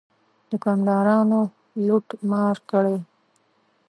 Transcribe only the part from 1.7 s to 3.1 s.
لوټ مار کړی.